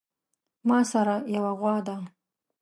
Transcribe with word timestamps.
ماسره 0.67 1.15
يوه 1.35 1.51
غوا 1.59 1.75
ده 1.87 1.97